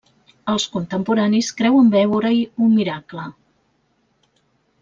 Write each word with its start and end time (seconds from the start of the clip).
Els 0.53 0.63
contemporanis 0.77 1.51
creuen 1.59 1.93
veure-hi 1.97 2.41
un 2.69 2.75
miracle. 2.81 3.29